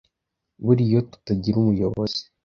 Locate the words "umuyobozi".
1.59-2.21